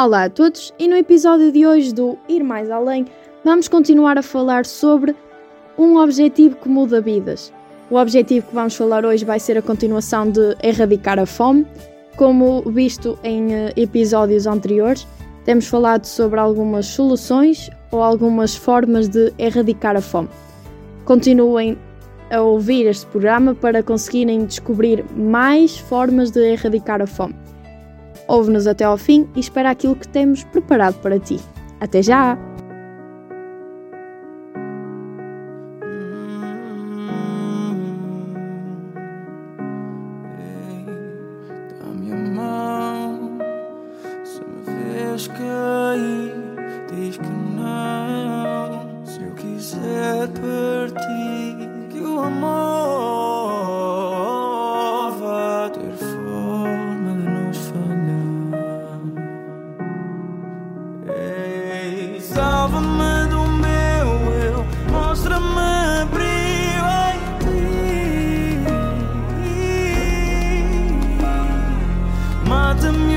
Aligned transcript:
Olá 0.00 0.24
a 0.24 0.30
todos 0.30 0.72
e 0.78 0.88
no 0.88 0.96
episódio 0.96 1.52
de 1.52 1.66
hoje 1.66 1.92
do 1.92 2.16
Ir 2.26 2.42
Mais 2.42 2.70
Além 2.70 3.04
vamos 3.44 3.68
continuar 3.68 4.16
a 4.16 4.22
falar 4.22 4.64
sobre 4.64 5.14
um 5.76 5.98
objetivo 5.98 6.56
que 6.56 6.70
muda 6.70 7.02
vidas. 7.02 7.52
O 7.90 7.96
objetivo 7.96 8.46
que 8.46 8.54
vamos 8.54 8.74
falar 8.74 9.04
hoje 9.04 9.26
vai 9.26 9.38
ser 9.38 9.58
a 9.58 9.62
continuação 9.62 10.30
de 10.30 10.56
erradicar 10.62 11.18
a 11.18 11.26
fome. 11.26 11.66
Como 12.16 12.62
visto 12.62 13.18
em 13.22 13.52
eh, 13.52 13.74
episódios 13.76 14.46
anteriores, 14.46 15.06
temos 15.44 15.66
falado 15.66 16.06
sobre 16.06 16.40
algumas 16.40 16.86
soluções 16.86 17.68
ou 17.92 18.02
algumas 18.02 18.56
formas 18.56 19.06
de 19.06 19.34
erradicar 19.36 19.96
a 19.96 20.00
fome. 20.00 20.30
Continuem 21.04 21.76
a 22.30 22.40
ouvir 22.40 22.86
este 22.86 23.04
programa 23.04 23.54
para 23.54 23.82
conseguirem 23.82 24.46
descobrir 24.46 25.04
mais 25.14 25.76
formas 25.76 26.30
de 26.30 26.40
erradicar 26.40 27.02
a 27.02 27.06
fome. 27.06 27.34
Ouve-nos 28.30 28.68
até 28.68 28.84
ao 28.84 28.96
fim 28.96 29.28
e 29.34 29.40
espera 29.40 29.70
aquilo 29.70 29.96
que 29.96 30.06
temos 30.06 30.44
preparado 30.44 30.94
para 31.00 31.18
ti. 31.18 31.40
Até 31.80 32.00
já! 32.00 32.38
the 72.80 73.09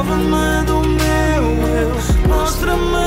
Salva-me 0.00 0.64
do 0.64 0.80
meu 0.80 1.44
eu, 1.68 1.92
mostra-me 2.26 2.99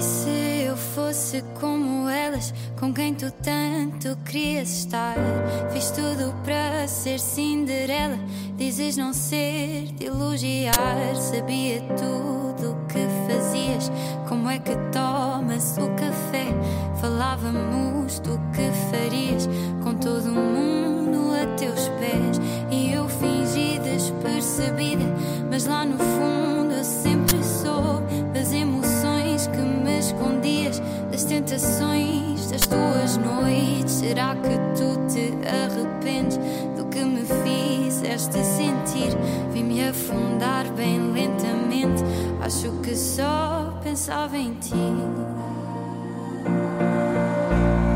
E 0.00 0.02
se 0.02 0.64
eu 0.64 0.78
fosse 0.78 1.44
como 1.60 2.08
elas, 2.08 2.54
com 2.78 2.90
quem 2.90 3.12
tu 3.12 3.30
tanto 3.30 4.16
querias 4.24 4.70
estar? 4.70 5.14
Fiz 5.74 5.90
tudo 5.90 6.34
para 6.42 6.88
ser 6.88 7.20
Cinderela, 7.20 8.18
dizes 8.56 8.96
não 8.96 9.12
ser 9.12 9.92
de 9.92 10.06
elogiar. 10.06 10.74
Sabia 11.16 11.82
tudo 11.98 12.72
o 12.72 12.86
que 12.86 13.06
fazias, 13.28 13.92
como 14.26 14.48
é 14.48 14.58
que 14.58 14.74
tomas 14.90 15.76
o 15.76 15.90
café? 15.90 16.46
Falávamos 16.98 18.20
do 18.20 18.38
que 18.54 18.70
farias 18.90 19.46
das 31.50 32.66
tuas 32.66 33.16
noites. 33.16 33.92
Será 33.92 34.36
que 34.36 34.56
tu 34.76 34.96
te 35.08 35.34
arrependes 35.46 36.38
do 36.76 36.84
que 36.86 37.00
me 37.00 37.24
fizeste 37.24 38.38
sentir? 38.44 39.16
Vi-me 39.52 39.88
afundar 39.88 40.64
bem 40.76 41.12
lentamente, 41.12 42.04
acho 42.40 42.70
que 42.82 42.94
só 42.94 43.74
pensava 43.82 44.36
em 44.36 44.54
ti. 44.54 44.74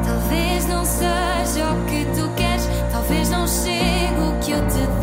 Talvez 0.04 0.66
não 0.66 0.84
seja 0.84 1.70
o 1.70 1.84
que 1.86 2.04
tu 2.20 2.28
queres, 2.34 2.68
talvez 2.90 3.30
não 3.30 3.46
chegue 3.46 4.20
o 4.20 4.40
que 4.40 4.50
eu 4.50 4.66
te 4.66 4.93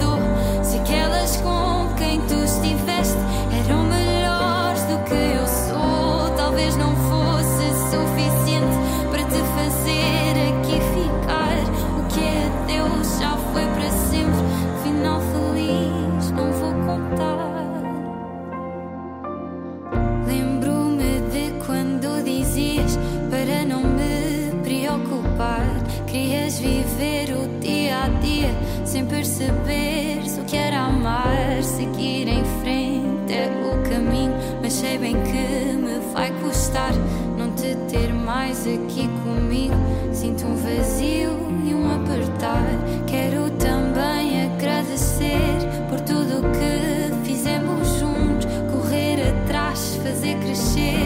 sem 29.42 29.54
perceberes 29.64 30.38
o 30.38 30.44
que 30.46 30.56
era 30.56 30.80
amar. 30.82 31.64
Seguir 31.64 32.28
em 32.28 32.44
frente 32.62 33.34
é 33.34 33.50
o 33.64 33.90
caminho, 33.90 34.34
mas 34.62 34.74
sei 34.74 34.98
bem 34.98 35.16
que 35.24 35.74
me 35.74 36.00
vai 36.14 36.32
custar 36.42 36.92
não 37.38 37.52
te 37.54 37.76
ter 37.90 38.14
mais 38.14 38.62
aqui 38.62 39.10
comigo. 39.24 39.76
Sinto 40.14 40.46
um 40.46 40.56
vazio 40.56 41.32
e 41.66 41.74
um 41.74 41.96
apertar. 41.96 42.68
Quero 43.08 43.50
também 43.52 44.46
agradecer 44.46 45.58
por 45.90 46.00
tudo 46.02 46.40
o 46.40 46.52
que 46.52 47.28
fizemos 47.28 47.88
juntos. 48.00 48.46
Correr 48.72 49.30
atrás, 49.30 50.00
fazer 50.04 50.36
crescer. 50.38 51.00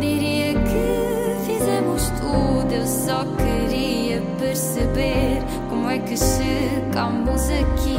Diria 0.00 0.54
que 0.54 1.52
fizemos 1.52 2.10
tudo. 2.20 2.72
Eu 2.72 2.86
só 2.86 3.24
queria 3.36 4.22
perceber 4.38 5.42
como 5.68 5.90
é 5.90 5.98
que 5.98 6.16
chegamos 7.00 7.48
aqui. 7.48 7.98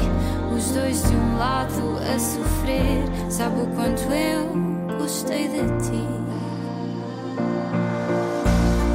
Os 0.55 0.71
dois 0.71 1.01
de 1.03 1.15
um 1.15 1.37
lado 1.37 1.97
a 1.97 2.19
sofrer. 2.19 3.03
Sabe 3.29 3.61
o 3.61 3.67
quanto 3.67 4.03
eu 4.11 4.97
gostei 4.99 5.47
de 5.47 5.61
ti. 5.83 6.07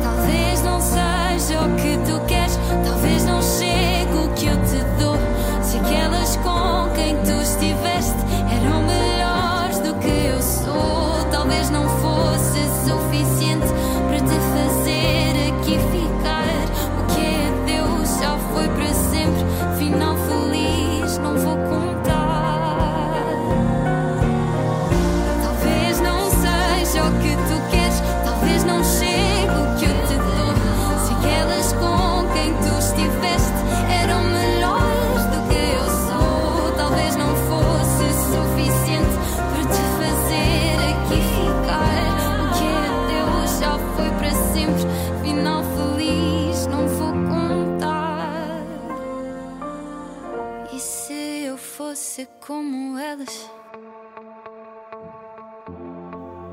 Talvez 0.02 0.62
não 0.62 0.80
seja 0.80 1.60
o 1.60 1.74
que 1.76 1.98
tu 2.06 2.15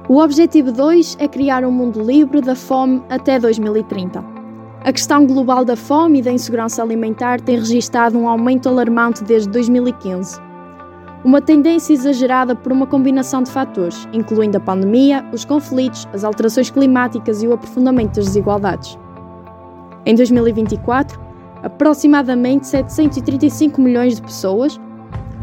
O 0.09 0.19
objetivo 0.19 0.69
2 0.69 1.15
é 1.17 1.29
criar 1.29 1.63
um 1.63 1.71
mundo 1.71 2.01
livre 2.01 2.41
da 2.41 2.55
fome 2.55 3.01
até 3.09 3.39
2030. 3.39 4.21
A 4.83 4.91
questão 4.91 5.25
global 5.25 5.63
da 5.63 5.77
fome 5.77 6.19
e 6.19 6.21
da 6.21 6.29
insegurança 6.29 6.83
alimentar 6.83 7.39
tem 7.39 7.57
registado 7.57 8.19
um 8.19 8.27
aumento 8.27 8.67
alarmante 8.67 9.23
desde 9.23 9.47
2015. 9.50 10.41
Uma 11.23 11.41
tendência 11.41 11.94
exagerada 11.94 12.53
por 12.53 12.73
uma 12.73 12.85
combinação 12.85 13.44
de 13.44 13.50
fatores, 13.50 14.05
incluindo 14.11 14.57
a 14.57 14.59
pandemia, 14.59 15.23
os 15.31 15.45
conflitos, 15.45 16.05
as 16.11 16.25
alterações 16.25 16.69
climáticas 16.69 17.41
e 17.41 17.47
o 17.47 17.53
aprofundamento 17.53 18.15
das 18.15 18.25
desigualdades. 18.25 19.00
Em 20.05 20.15
2024, 20.15 21.17
aproximadamente 21.63 22.67
735 22.67 23.79
milhões 23.79 24.17
de 24.17 24.21
pessoas, 24.21 24.77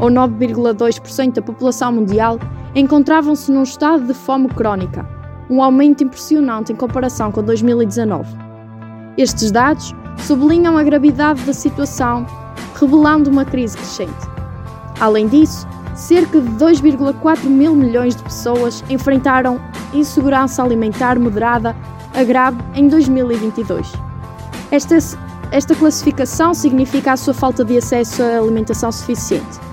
ou 0.01 0.09
9,2% 0.09 1.35
da 1.35 1.41
população 1.41 1.93
mundial, 1.93 2.39
encontravam-se 2.75 3.51
num 3.51 3.63
estado 3.63 4.03
de 4.03 4.13
fome 4.13 4.49
crónica, 4.49 5.07
um 5.49 5.61
aumento 5.61 6.03
impressionante 6.03 6.73
em 6.73 6.75
comparação 6.75 7.31
com 7.31 7.43
2019. 7.43 8.35
Estes 9.15 9.51
dados 9.51 9.93
sublinham 10.17 10.75
a 10.77 10.83
gravidade 10.83 11.43
da 11.43 11.53
situação, 11.53 12.25
revelando 12.79 13.29
uma 13.29 13.45
crise 13.45 13.77
crescente. 13.77 14.27
Além 14.99 15.27
disso, 15.27 15.67
cerca 15.95 16.41
de 16.41 16.49
2,4 16.49 17.45
mil 17.45 17.75
milhões 17.75 18.15
de 18.15 18.23
pessoas 18.23 18.83
enfrentaram 18.89 19.61
insegurança 19.93 20.63
alimentar 20.63 21.19
moderada 21.19 21.75
a 22.15 22.23
grave 22.23 22.57
em 22.73 22.87
2022. 22.87 23.91
Esta, 24.71 24.97
esta 25.51 25.75
classificação 25.75 26.53
significa 26.53 27.11
a 27.11 27.17
sua 27.17 27.33
falta 27.33 27.63
de 27.63 27.77
acesso 27.77 28.23
à 28.23 28.39
alimentação 28.39 28.91
suficiente. 28.91 29.70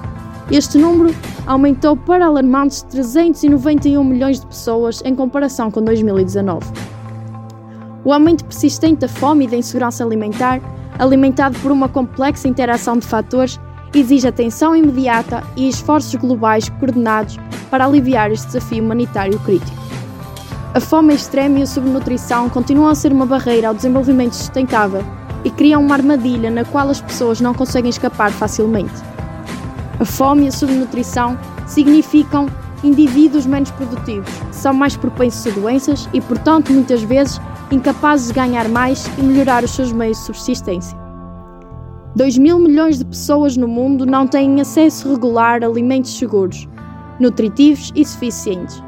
Este 0.50 0.78
número 0.78 1.14
aumentou 1.46 1.94
para 1.94 2.24
alarmantes 2.24 2.80
391 2.82 4.02
milhões 4.02 4.40
de 4.40 4.46
pessoas 4.46 5.02
em 5.04 5.14
comparação 5.14 5.70
com 5.70 5.82
2019. 5.82 6.64
O 8.02 8.12
aumento 8.12 8.46
persistente 8.46 9.00
da 9.00 9.08
fome 9.08 9.44
e 9.44 9.48
da 9.48 9.56
insegurança 9.58 10.02
alimentar, 10.02 10.60
alimentado 10.98 11.58
por 11.58 11.70
uma 11.70 11.86
complexa 11.86 12.48
interação 12.48 12.96
de 12.96 13.06
fatores, 13.06 13.60
exige 13.94 14.26
atenção 14.26 14.74
imediata 14.74 15.44
e 15.54 15.68
esforços 15.68 16.14
globais 16.14 16.70
coordenados 16.70 17.38
para 17.70 17.84
aliviar 17.84 18.30
este 18.30 18.46
desafio 18.46 18.82
humanitário 18.82 19.38
crítico. 19.40 19.76
A 20.72 20.80
fome 20.80 21.14
extrema 21.14 21.58
e 21.58 21.62
a 21.62 21.66
subnutrição 21.66 22.48
continuam 22.48 22.88
a 22.88 22.94
ser 22.94 23.12
uma 23.12 23.26
barreira 23.26 23.68
ao 23.68 23.74
desenvolvimento 23.74 24.32
sustentável 24.32 25.04
e 25.44 25.50
criam 25.50 25.82
uma 25.82 25.94
armadilha 25.94 26.50
na 26.50 26.64
qual 26.64 26.88
as 26.88 27.02
pessoas 27.02 27.38
não 27.38 27.52
conseguem 27.52 27.90
escapar 27.90 28.30
facilmente. 28.30 29.17
A 30.00 30.04
fome 30.04 30.44
e 30.44 30.48
a 30.48 30.52
subnutrição 30.52 31.38
significam 31.66 32.46
indivíduos 32.84 33.46
menos 33.46 33.70
produtivos, 33.72 34.30
são 34.52 34.72
mais 34.72 34.96
propensos 34.96 35.46
a 35.46 35.54
doenças 35.58 36.08
e, 36.12 36.20
portanto, 36.20 36.72
muitas 36.72 37.02
vezes 37.02 37.40
incapazes 37.70 38.28
de 38.28 38.34
ganhar 38.34 38.68
mais 38.68 39.10
e 39.18 39.22
melhorar 39.22 39.64
os 39.64 39.72
seus 39.72 39.92
meios 39.92 40.18
de 40.18 40.24
subsistência. 40.24 40.96
2 42.14 42.38
mil 42.38 42.58
milhões 42.58 42.98
de 42.98 43.04
pessoas 43.04 43.56
no 43.56 43.68
mundo 43.68 44.06
não 44.06 44.26
têm 44.26 44.60
acesso 44.60 45.12
regular 45.12 45.62
a 45.62 45.66
alimentos 45.66 46.16
seguros, 46.16 46.68
nutritivos 47.20 47.92
e 47.94 48.04
suficientes. 48.04 48.82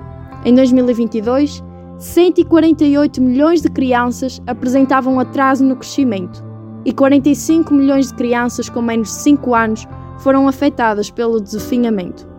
Em 0.45 0.55
2022, 0.55 1.63
148 1.99 3.21
milhões 3.21 3.61
de 3.61 3.69
crianças 3.69 4.41
apresentavam 4.47 5.21
atraso 5.21 5.65
no 5.65 5.77
crescimento 5.77 6.43
e 6.85 6.93
45 6.93 7.75
milhões 7.75 8.09
de 8.09 8.15
crianças 8.15 8.69
com 8.69 8.81
menos 8.81 9.09
de 9.09 9.15
5 9.15 9.55
anos 9.55 9.87
foram 10.21 10.47
afetadas 10.47 11.11
pelo 11.11 11.41
definhamento. 11.41 12.30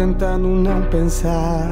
Tentando 0.00 0.48
não 0.48 0.80
pensar. 0.84 1.68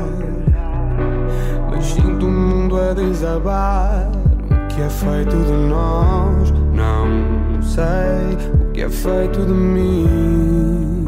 Mas 1.71 1.87
sinto 1.87 2.27
o 2.27 2.31
mundo 2.31 2.79
a 2.79 2.93
desabar. 2.93 4.07
O 4.51 4.69
que 4.69 4.83
é 4.83 4.91
feito 4.91 5.35
de 5.35 5.53
nós? 5.53 6.53
Não 6.75 7.63
sei. 7.63 8.37
O 8.61 8.73
que 8.73 8.83
é 8.83 8.91
feito 8.91 9.47
de 9.47 9.53
mim? 9.55 11.07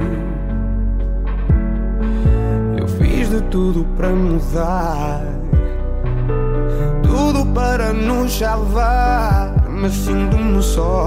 Eu 2.78 2.88
fiz 2.88 3.28
de 3.28 3.42
tudo 3.50 3.84
para 3.98 4.08
mudar. 4.08 5.22
Tudo 7.02 7.44
para 7.52 7.92
nos 7.92 8.32
salvar. 8.38 9.54
Mas 9.68 9.92
sinto-me 9.92 10.62
só, 10.62 11.06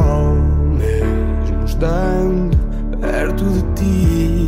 mesmo 0.77 1.65
estando 1.65 2.55
perto 2.99 3.43
de 3.45 3.61
ti. 3.73 4.42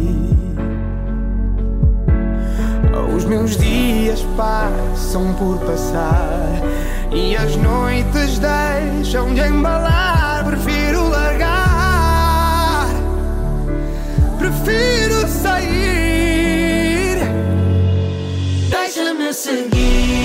Meus 3.35 3.57
dias 3.57 4.21
passam 4.37 5.33
por 5.33 5.59
passar 5.59 6.61
e 7.11 7.35
as 7.35 7.57
noites 7.57 8.39
deixam 8.39 9.33
de 9.33 9.41
embalar. 9.41 10.45
Prefiro 10.45 11.09
largar, 11.09 12.87
prefiro 14.39 15.27
sair. 15.27 17.17
Deixa-me 18.69 19.33
seguir 19.33 20.24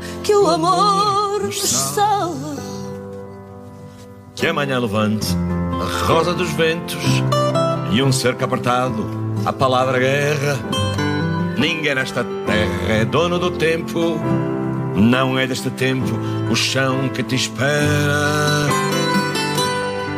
que 0.31 0.35
o 0.35 0.47
amor 0.47 1.43
nos 1.43 1.61
salva. 1.61 2.55
Que 4.33 4.47
amanhã 4.47 4.79
levante 4.79 5.27
a 5.81 6.05
rosa 6.05 6.33
dos 6.33 6.49
ventos 6.51 7.03
e 7.91 8.01
um 8.01 8.13
cerco 8.13 8.45
apertado, 8.45 9.05
a 9.45 9.51
palavra 9.51 9.99
guerra. 9.99 10.57
Ninguém 11.57 11.95
nesta 11.95 12.23
terra 12.45 12.93
é 12.93 13.03
dono 13.03 13.37
do 13.37 13.51
tempo, 13.51 14.17
não 14.95 15.37
é 15.37 15.45
deste 15.45 15.69
tempo 15.71 16.17
o 16.49 16.55
chão 16.55 17.09
que 17.09 17.23
te 17.23 17.35
espera. 17.35 18.69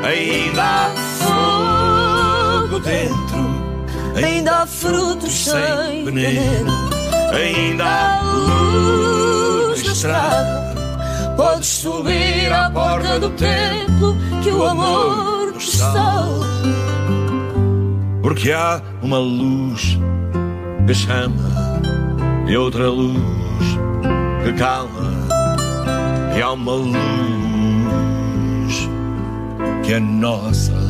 Ainda 0.03 0.63
há 0.63 0.91
fogo 2.59 2.79
dentro, 2.79 4.23
Ainda 4.23 4.61
há 4.61 4.67
frutos 4.67 5.33
sem 5.33 6.05
veneno, 6.05 6.71
ainda 7.33 7.83
há 7.83 8.21
luz 8.21 9.22
estrada. 10.03 10.73
Podes 11.37 11.67
subir 11.67 12.51
à 12.51 12.69
porta 12.69 13.19
do 13.19 13.29
templo 13.31 14.17
que 14.43 14.49
o 14.49 14.63
amor 14.65 15.53
nos 15.53 15.71
salva. 15.71 16.45
Porque 18.21 18.51
há 18.51 18.81
uma 19.01 19.17
luz 19.17 19.97
que 20.85 20.93
chama 20.93 21.49
e 22.47 22.57
outra 22.57 22.89
luz 22.89 23.17
que 24.43 24.51
calma. 24.53 25.13
E 26.35 26.41
há 26.41 26.51
uma 26.51 26.73
luz 26.73 26.93
que 29.83 29.93
é 29.93 29.99
nossa. 29.99 30.82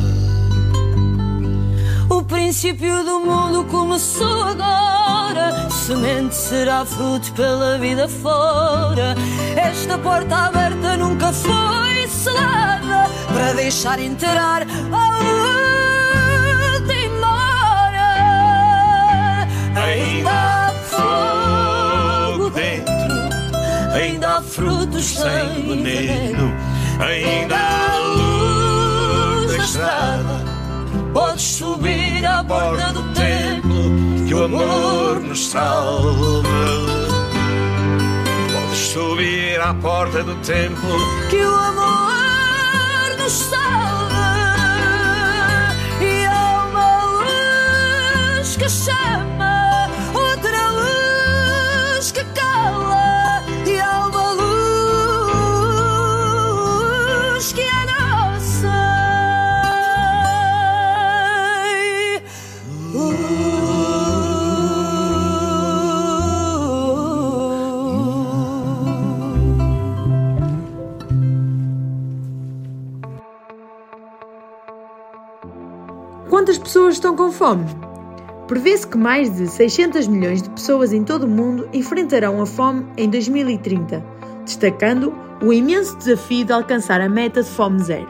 Princípio 2.54 3.02
do 3.02 3.18
mundo 3.18 3.64
começou 3.64 4.44
agora. 4.44 5.68
Semente 5.70 6.36
será 6.36 6.84
fruto 6.84 7.32
pela 7.32 7.78
vida 7.78 8.06
fora. 8.06 9.16
Esta 9.56 9.98
porta 9.98 10.36
aberta 10.36 10.96
nunca 10.96 11.32
foi 11.32 12.06
selada 12.06 13.10
para 13.26 13.54
deixar 13.54 13.98
entrar 13.98 14.62
a 14.62 15.18
última 16.78 17.26
hora. 17.88 19.48
Ainda 19.74 20.30
há 20.30 20.70
fogo 22.34 22.50
dentro, 22.50 22.94
ainda 24.00 24.36
há 24.36 24.42
frutos 24.42 25.06
sem 25.06 25.66
veneno, 25.66 26.54
ainda 27.00 27.56
há 27.56 27.73
porta 32.46 32.92
do 32.92 33.02
templo, 33.14 34.26
que 34.26 34.34
o 34.34 34.44
amor 34.44 35.20
nos 35.20 35.48
salva 35.48 36.42
Podes 38.52 38.78
subir 38.78 39.60
à 39.60 39.74
porta 39.74 40.22
do 40.22 40.34
templo, 40.36 40.98
que 41.30 41.36
o 41.36 41.54
amor 41.54 43.18
nos 43.18 43.32
salva 43.32 44.34
E 46.00 46.26
há 46.26 46.64
uma 46.68 48.38
luz 48.38 48.56
que 48.56 48.68
chama. 48.68 49.53
Quantas 76.44 76.58
pessoas 76.58 76.96
estão 76.96 77.16
com 77.16 77.32
fome? 77.32 77.64
Prevê-se 78.46 78.86
que 78.86 78.98
mais 78.98 79.34
de 79.34 79.46
600 79.46 80.06
milhões 80.06 80.42
de 80.42 80.50
pessoas 80.50 80.92
em 80.92 81.02
todo 81.02 81.24
o 81.24 81.26
mundo 81.26 81.66
enfrentarão 81.72 82.42
a 82.42 82.44
fome 82.44 82.84
em 82.98 83.08
2030, 83.08 84.04
destacando 84.44 85.14
o 85.42 85.54
imenso 85.54 85.96
desafio 85.96 86.44
de 86.44 86.52
alcançar 86.52 87.00
a 87.00 87.08
meta 87.08 87.42
de 87.42 87.48
fome 87.48 87.82
zero. 87.82 88.08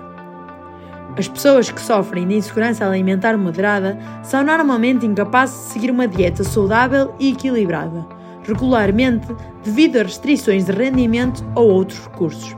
As 1.16 1.28
pessoas 1.28 1.70
que 1.70 1.80
sofrem 1.80 2.26
de 2.26 2.34
insegurança 2.34 2.84
alimentar 2.84 3.38
moderada 3.38 3.96
são 4.24 4.42
normalmente 4.42 5.06
incapazes 5.06 5.54
de 5.54 5.72
seguir 5.72 5.92
uma 5.92 6.08
dieta 6.08 6.42
saudável 6.42 7.14
e 7.20 7.30
equilibrada, 7.30 8.04
regularmente 8.42 9.28
devido 9.62 9.98
a 9.98 10.02
restrições 10.02 10.64
de 10.64 10.72
rendimento 10.72 11.44
ou 11.54 11.70
outros 11.70 12.00
recursos. 12.00 12.56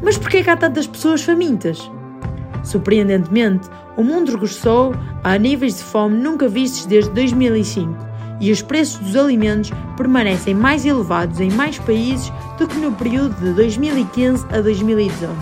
Mas 0.00 0.16
por 0.16 0.30
que 0.30 0.48
há 0.48 0.56
tantas 0.56 0.86
pessoas 0.86 1.24
famintas? 1.24 1.90
Surpreendentemente, 2.66 3.70
o 3.96 4.02
mundo 4.02 4.32
regressou 4.32 4.92
a 5.22 5.38
níveis 5.38 5.76
de 5.76 5.84
fome 5.84 6.16
nunca 6.16 6.48
vistos 6.48 6.84
desde 6.84 7.10
2005 7.12 7.94
e 8.40 8.50
os 8.50 8.60
preços 8.60 8.98
dos 8.98 9.14
alimentos 9.14 9.70
permanecem 9.96 10.52
mais 10.52 10.84
elevados 10.84 11.38
em 11.38 11.50
mais 11.52 11.78
países 11.78 12.30
do 12.58 12.66
que 12.66 12.76
no 12.78 12.90
período 12.90 13.34
de 13.36 13.52
2015 13.52 14.46
a 14.50 14.60
2019. 14.60 15.36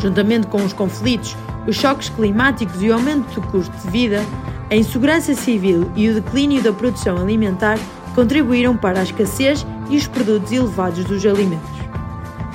Juntamente 0.00 0.46
com 0.46 0.64
os 0.64 0.72
conflitos, 0.72 1.36
os 1.66 1.76
choques 1.76 2.08
climáticos 2.08 2.82
e 2.82 2.88
o 2.88 2.94
aumento 2.94 3.38
do 3.38 3.46
custo 3.48 3.76
de 3.76 3.90
vida, 3.90 4.24
a 4.70 4.76
insegurança 4.76 5.34
civil 5.34 5.90
e 5.94 6.08
o 6.08 6.14
declínio 6.14 6.62
da 6.62 6.72
produção 6.72 7.18
alimentar 7.18 7.78
contribuíram 8.14 8.74
para 8.76 9.00
a 9.00 9.02
escassez 9.02 9.64
e 9.90 9.96
os 9.98 10.06
produtos 10.08 10.50
elevados 10.52 11.04
dos 11.04 11.24
alimentos. 11.26 11.76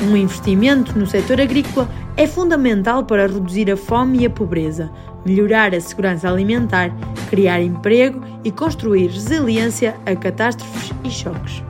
Um 0.02 0.18
investimento 0.18 0.98
no 0.98 1.06
setor 1.06 1.40
agrícola 1.40 1.88
é 2.22 2.28
fundamental 2.28 3.04
para 3.04 3.26
reduzir 3.26 3.72
a 3.72 3.76
fome 3.76 4.20
e 4.20 4.26
a 4.28 4.30
pobreza, 4.30 4.92
melhorar 5.26 5.74
a 5.74 5.82
segurança 5.82 6.30
alimentar, 6.30 6.92
criar 7.32 7.60
emprego 7.64 8.22
e 8.44 8.52
construir 8.52 9.08
resiliência 9.08 9.96
a 10.06 10.16
catástrofes 10.16 10.92
e 11.04 11.10
choques. 11.10 11.64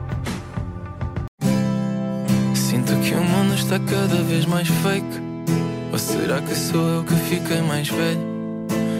Sinto 2.52 2.94
que 3.00 3.14
o 3.14 3.24
mundo 3.24 3.54
está 3.54 3.78
cada 3.78 4.22
vez 4.24 4.44
mais 4.44 4.68
fake. 4.68 5.22
Ou 5.90 5.98
será 5.98 6.42
que 6.42 6.54
sou 6.54 6.86
eu 6.86 7.04
que 7.04 7.14
fiquei 7.14 7.62
mais 7.62 7.88
velho? 7.88 8.20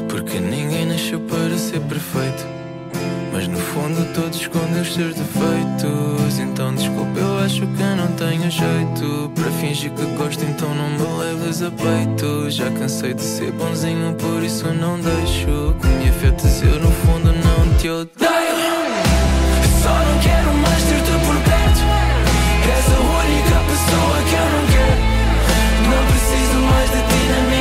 Porque 0.09 0.41
ninguém 0.41 0.87
nasceu 0.87 1.21
para 1.21 1.59
ser 1.59 1.81
perfeito. 1.81 2.52
Mas 3.33 3.49
no 3.49 3.57
fundo 3.59 4.05
todos 4.15 4.39
escondem 4.39 4.83
os 4.83 4.93
seus 4.93 5.15
defeitos. 5.15 6.39
Então 6.39 6.75
desculpa, 6.75 7.19
eu 7.19 7.39
acho 7.39 7.61
que 7.61 7.83
não 7.83 8.09
tenho 8.13 8.51
jeito. 8.51 9.33
Para 9.35 9.51
fingir 9.53 9.91
que 9.93 10.05
gosto, 10.17 10.45
então 10.45 10.75
não 10.75 10.91
me 10.91 11.03
leves 11.19 11.63
a 11.63 11.71
peito. 11.71 12.51
Já 12.51 12.71
cansei 12.71 13.15
de 13.15 13.23
ser 13.23 13.51
bonzinho, 13.53 14.15
por 14.17 14.43
isso 14.43 14.69
não 14.75 15.01
deixo. 15.01 15.75
Que 15.81 15.87
me 15.89 16.09
afetes, 16.11 16.63
eu 16.63 16.79
no 16.79 16.91
fundo 16.91 17.33
não 17.33 17.79
te 17.79 17.89
odeio. 17.89 18.53
Só 19.83 19.89
não 19.89 20.19
quero 20.21 20.53
mais 20.53 20.83
ter-te 20.85 21.11
por 21.27 21.37
perto. 21.43 21.81
És 22.69 22.87
a 22.93 23.01
única 23.01 23.57
pessoa 23.67 24.17
que 24.29 24.35
eu 24.35 24.47
não 24.53 24.65
quero. 24.73 25.03
Não 25.91 26.03
preciso 26.07 26.59
mais 26.71 26.89
de 26.91 27.01
ti 27.09 27.21
na 27.29 27.41
minha 27.49 27.52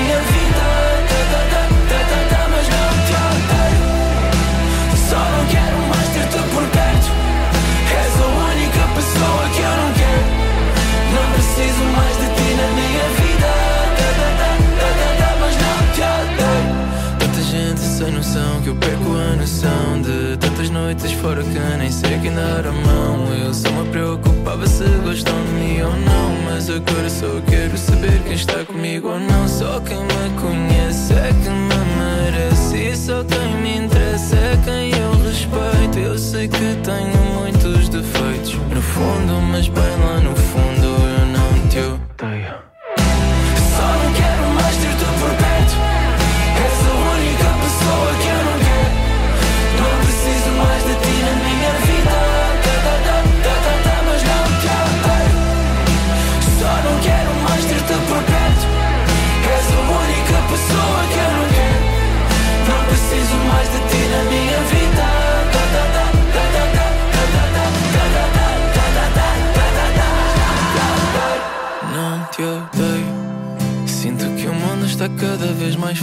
noção 19.52 20.02
De 20.02 20.38
tantas 20.38 20.70
noites 20.70 21.12
fora 21.12 21.44
que 21.44 21.60
nem 21.78 21.92
sei 21.92 22.18
quem 22.20 22.34
dar 22.34 22.66
a 22.66 22.72
mão. 22.72 23.28
Eu 23.34 23.54
só 23.54 23.70
me 23.70 23.90
preocupava 23.90 24.66
se 24.66 24.86
gostam 25.04 25.34
de 25.46 25.52
mim 25.54 25.82
ou 25.82 25.92
não 25.92 26.36
Mas 26.46 26.70
agora 26.70 27.10
só 27.10 27.28
quero 27.48 27.78
saber 27.78 28.22
quem 28.24 28.34
está 28.34 28.64
comigo 28.66 29.10
ou 29.10 29.20
não. 29.20 29.48
Só 29.48 29.80
quem 29.82 29.98
me 29.98 30.42
conhece 30.42 31.14
é 31.14 31.30
que 31.44 31.50
me 31.50 31.82
merece 31.98 32.78
E 32.78 32.96
só 32.96 33.24
quem 33.24 33.56
me 33.62 33.86
interessa 33.86 34.36
é 34.36 34.58
quem 34.64 34.92
eu 34.98 35.12
respeito. 35.24 36.00
Eu 36.00 36.18
sei 36.18 36.48
que 36.48 36.58
tenho 36.58 37.18
muitos 37.36 37.90
defeitos 37.90 38.54
No 38.74 38.82
fundo, 38.82 39.42
mas 39.52 39.68
bem 39.68 39.84
lá 40.00 40.20
no 40.22 40.36
fundo 40.36 40.71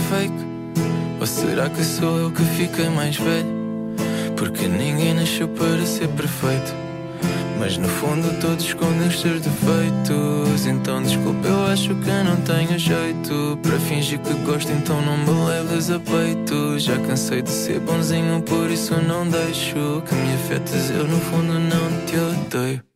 fake? 0.09 0.35
Ou 1.21 1.27
será 1.27 1.69
que 1.69 1.85
sou 1.85 2.19
eu 2.19 2.31
que 2.31 2.43
fiquei 2.43 2.89
mais 2.89 3.17
velho? 3.17 3.59
Porque 4.37 4.67
ninguém 4.67 5.15
nasceu 5.15 5.49
para 5.49 5.85
ser 5.85 6.09
perfeito. 6.09 6.75
Mas 7.59 7.77
no 7.77 7.89
fundo 7.89 8.41
todos 8.41 8.65
escondem 8.65 9.09
os 9.09 9.21
seus 9.21 9.41
defeitos. 9.41 10.67
Então 10.67 11.03
desculpa, 11.03 11.49
eu 11.49 11.67
acho 11.67 11.89
que 11.89 12.11
não 12.25 12.37
tenho 12.43 12.79
jeito. 12.79 13.59
Para 13.63 13.79
fingir 13.81 14.21
que 14.21 14.33
gosto, 14.45 14.71
então 14.71 15.03
não 15.03 15.19
me 15.19 15.47
leves 15.47 15.91
a 15.91 15.99
peito. 15.99 16.79
Já 16.79 16.97
cansei 16.99 17.43
de 17.43 17.51
ser 17.51 17.81
bonzinho, 17.81 18.41
por 18.43 18.71
isso 18.71 18.95
não 19.03 19.29
deixo 19.29 20.03
Que 20.07 20.15
me 20.15 20.35
afetes, 20.35 20.91
eu 20.91 21.07
no 21.07 21.19
fundo 21.19 21.59
não 21.59 22.07
te 22.07 22.17
odeio 22.17 22.88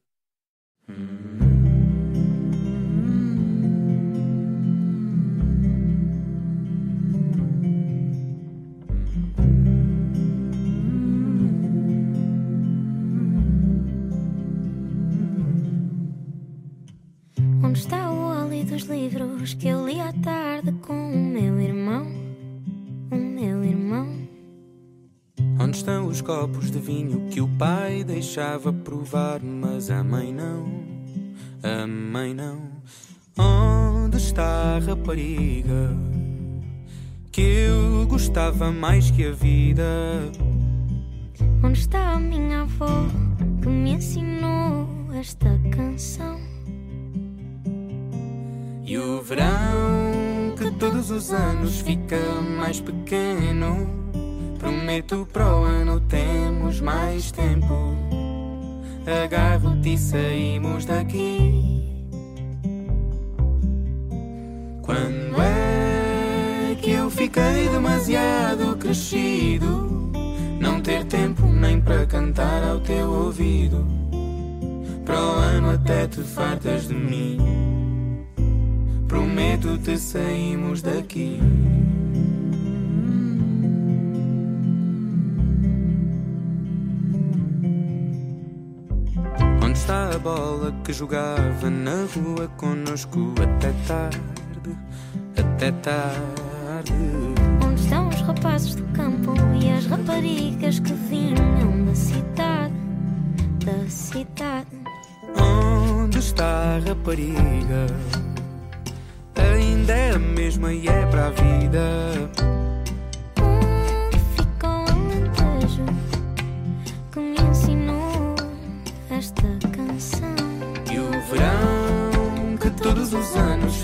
de 26.73 26.79
vinho 26.79 27.29
que 27.29 27.39
o 27.39 27.47
pai 27.59 28.03
deixava 28.03 28.73
provar, 28.73 29.43
mas 29.43 29.91
a 29.91 30.03
mãe 30.03 30.33
não? 30.33 30.65
A 31.63 31.87
mãe 31.87 32.33
não. 32.33 32.63
Onde 33.37 34.17
está 34.17 34.77
a 34.77 34.79
rapariga 34.79 35.95
que 37.31 37.43
eu 37.43 38.07
gostava 38.07 38.73
mais 38.73 39.11
que 39.11 39.27
a 39.27 39.33
vida? 39.33 40.33
Onde 41.63 41.79
está 41.79 42.13
a 42.13 42.19
minha 42.19 42.63
avó 42.63 43.07
que 43.61 43.69
me 43.69 43.91
ensinou 43.91 44.89
esta 45.15 45.51
canção? 45.71 46.41
E 48.83 48.97
o 48.97 49.21
verão 49.21 50.55
que 50.57 50.71
todos 50.79 51.11
os 51.11 51.33
anos 51.33 51.81
fica 51.81 52.17
mais 52.57 52.81
pequeno. 52.81 54.02
Prometo 54.62 55.27
para 55.33 55.57
o 55.57 55.64
ano 55.64 55.98
temos 55.98 56.81
mais 56.81 57.33
tempo. 57.33 57.96
Agarro-te 59.25 59.94
e 59.94 59.98
saímos 59.98 60.85
daqui. 60.85 61.83
Quando 64.81 65.42
é 65.42 66.77
que 66.81 66.92
eu 66.92 67.11
fiquei 67.11 67.68
demasiado 67.70 68.77
crescido? 68.77 70.12
Não 70.61 70.81
ter 70.81 71.07
tempo 71.07 71.44
nem 71.44 71.81
para 71.81 72.07
cantar 72.07 72.62
ao 72.62 72.79
teu 72.79 73.11
ouvido. 73.11 73.85
Para 75.05 75.20
o 75.20 75.33
ano 75.38 75.70
até 75.70 76.07
te 76.07 76.20
fartas 76.20 76.87
de 76.87 76.94
mim. 76.94 77.37
Prometo-te 79.09 79.98
saímos 79.98 80.83
daqui. 80.83 81.40
A 89.93 90.19
bola 90.19 90.73
que 90.83 90.93
jogava 90.93 91.69
na 91.69 92.07
rua 92.15 92.49
conosco 92.57 93.35
até 93.43 93.73
tarde? 93.87 94.21
Até 95.37 95.71
tarde. 95.73 96.93
Onde 97.63 97.81
estão 97.83 98.11
raparigas 99.93 100.81
que 100.81 100.95
vinham 100.95 101.85
da 101.85 101.95
cidade, 101.95 102.75
da 103.65 103.89
cidade. 103.89 104.67
Onde 105.37 106.19
está 106.19 106.77
a 106.77 106.79
rapariga? 106.79 107.87
Ainda 109.37 109.93
é 109.93 110.11
a 110.13 110.19
mesma 110.19 110.73
e 110.73 110.89
é 110.89 111.07
para 111.07 111.27
a 111.27 111.31
vida. 111.31 112.62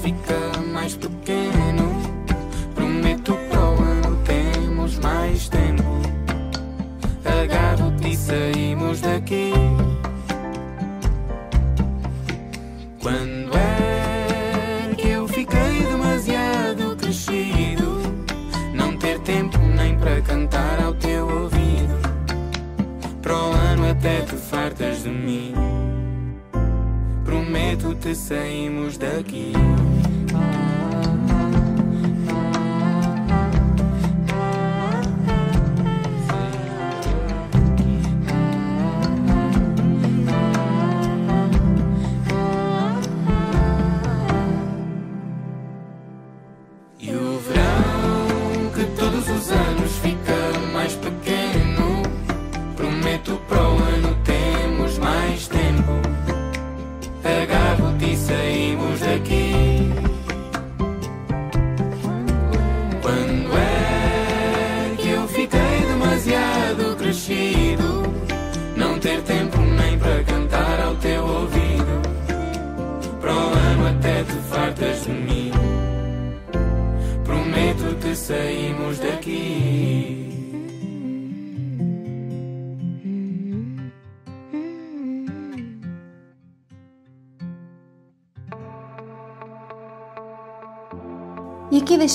Fica 0.09 0.63
mais 0.73 0.95
pequeno. 0.97 1.93
Prometo 2.75 3.37
para 3.51 3.61
o 3.61 3.83
ano 3.83 4.19
temos 4.25 4.99
mais 5.01 5.49
tempo. 5.51 5.83
Agarro-te 7.25 8.13
e 8.13 8.17
saímos 8.17 9.01
daqui. 9.03 9.53
Quando 13.03 13.55
é 13.55 14.95
que 14.97 15.09
eu 15.09 15.29
fiquei 15.29 15.83
demasiado 15.91 16.97
crescido? 16.97 18.01
Não 18.75 18.97
ter 18.97 19.19
tempo 19.21 19.59
nem 19.59 19.99
para 19.99 20.23
cantar 20.23 20.83
ao 20.83 20.95
teu 20.95 21.29
ouvido. 21.29 21.99
Para 23.21 23.37
o 23.37 23.53
ano 23.53 23.91
até 23.91 24.23
te 24.23 24.37
fartas 24.37 25.03
de 25.03 25.11
mim. 25.11 25.53
Prometo-te 27.27 28.15
saímos 28.15 28.97
daqui. 28.97 29.53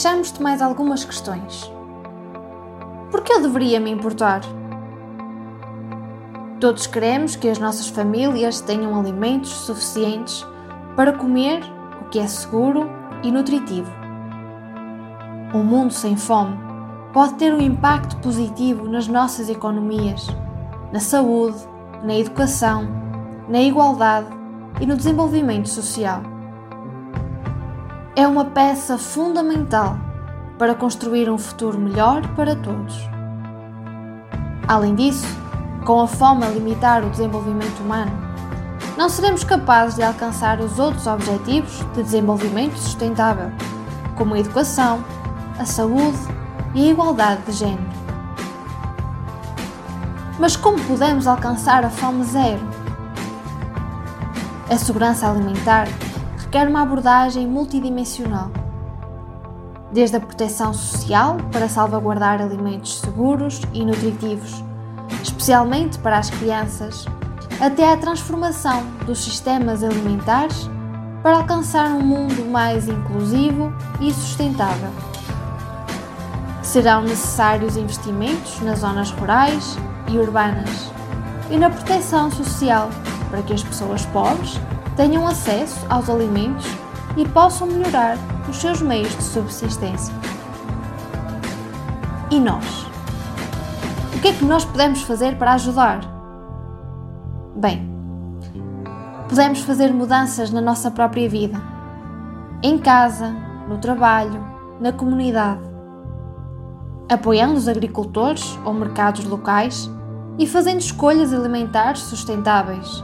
Deixamos-te 0.04 0.44
mais 0.44 0.62
algumas 0.62 1.06
questões. 1.06 1.72
Por 3.10 3.22
que 3.22 3.32
eu 3.32 3.42
deveria 3.42 3.80
me 3.80 3.90
importar? 3.90 4.42
Todos 6.60 6.88
queremos 6.88 7.38
que 7.38 7.48
as 7.48 7.58
nossas 7.58 7.88
famílias 7.88 8.60
tenham 8.60 9.00
alimentos 9.00 9.50
suficientes 9.50 10.46
para 10.98 11.14
comer 11.14 11.64
o 12.02 12.10
que 12.10 12.20
é 12.20 12.28
seguro 12.28 12.90
e 13.24 13.32
nutritivo. 13.32 13.90
Um 15.54 15.64
mundo 15.64 15.94
sem 15.94 16.18
fome 16.18 16.58
pode 17.14 17.36
ter 17.36 17.54
um 17.54 17.62
impacto 17.62 18.18
positivo 18.18 18.90
nas 18.90 19.08
nossas 19.08 19.48
economias, 19.48 20.28
na 20.92 21.00
saúde, 21.00 21.60
na 22.04 22.14
educação, 22.14 22.90
na 23.48 23.62
igualdade 23.62 24.28
e 24.82 24.86
no 24.86 24.98
desenvolvimento 24.98 25.70
social. 25.70 26.33
É 28.16 28.28
uma 28.28 28.46
peça 28.46 28.96
fundamental 28.96 29.98
para 30.60 30.76
construir 30.76 31.32
um 31.32 31.38
futuro 31.40 31.80
melhor 31.80 32.22
para 32.36 32.56
todos. 32.56 32.96
Além 34.68 34.94
disso, 34.94 35.26
com 35.84 36.00
a 36.00 36.06
fome 36.06 36.46
a 36.46 36.50
limitar 36.50 37.04
o 37.04 37.10
desenvolvimento 37.10 37.80
humano, 37.80 38.12
não 38.96 39.10
seremos 39.10 39.44
capazes 39.44 39.96
de 39.96 40.04
alcançar 40.04 40.60
os 40.60 40.78
outros 40.78 41.08
objetivos 41.08 41.80
de 41.96 42.04
desenvolvimento 42.04 42.78
sustentável, 42.78 43.52
como 44.16 44.36
a 44.36 44.40
educação, 44.40 45.04
a 45.58 45.66
saúde 45.66 46.20
e 46.76 46.88
a 46.88 46.92
igualdade 46.92 47.42
de 47.48 47.54
género. 47.54 47.90
Mas 50.38 50.56
como 50.56 50.80
podemos 50.84 51.26
alcançar 51.26 51.84
a 51.84 51.90
fome 51.90 52.24
zero? 52.26 52.62
A 54.70 54.78
segurança 54.78 55.28
alimentar 55.28 55.88
requer 56.54 56.70
uma 56.70 56.84
abordagem 56.84 57.48
multidimensional. 57.48 58.52
Desde 59.92 60.18
a 60.18 60.20
proteção 60.20 60.72
social 60.72 61.38
para 61.52 61.68
salvaguardar 61.68 62.40
alimentos 62.40 63.00
seguros 63.00 63.60
e 63.74 63.84
nutritivos, 63.84 64.64
especialmente 65.24 65.98
para 65.98 66.20
as 66.20 66.30
crianças, 66.30 67.08
até 67.60 67.92
à 67.92 67.98
transformação 67.98 68.84
dos 69.04 69.24
sistemas 69.24 69.84
alimentares 69.84 70.70
para 71.24 71.38
alcançar 71.38 71.88
um 71.88 72.02
mundo 72.02 72.46
mais 72.46 72.88
inclusivo 72.88 73.74
e 74.00 74.14
sustentável. 74.14 74.92
Serão 76.62 77.02
necessários 77.02 77.78
investimentos 77.78 78.62
nas 78.62 78.82
zonas 78.82 79.10
rurais 79.10 79.76
e 80.08 80.20
urbanas 80.20 80.92
e 81.50 81.58
na 81.58 81.72
proteção 81.72 82.30
social 82.30 82.92
para 83.32 83.42
que 83.42 83.54
as 83.54 83.64
pessoas 83.64 84.06
pobres 84.06 84.60
tenham 84.96 85.28
acesso 85.28 85.86
aos 85.90 86.10
alimentos 86.10 86.66
e 87.18 87.28
possam 87.28 87.68
melhorar 87.68 88.18
os 88.50 88.58
seus 88.58 88.82
meios 88.82 89.16
de 89.16 89.24
subsistência. 89.24 90.14
E 92.30 92.40
nós? 92.40 92.86
O 94.16 94.20
que 94.22 94.30
é 94.30 94.34
que 94.34 94.46
nós 94.46 94.66
podemos 94.66 95.02
fazer 95.02 95.38
para 95.38 95.54
ajudar? 95.54 96.02
Bem, 97.56 97.90
podemos 99.28 99.62
fazer 99.62 99.94
mudanças 99.94 100.52
na 100.52 100.62
nossa 100.62 100.90
própria 100.90 101.30
vida, 101.30 101.62
em 102.62 102.78
casa, 102.78 103.36
no 103.68 103.78
trabalho, 103.78 104.44
na 104.80 104.92
comunidade, 104.92 105.62
apoiando 107.10 107.56
os 107.56 107.68
agricultores 107.68 108.58
ou 108.66 108.74
mercados 108.74 109.26
locais 109.26 109.90
e 110.40 110.48
fazendo 110.48 110.80
escolhas 110.80 111.34
alimentares 111.34 112.02
sustentáveis 112.02 113.04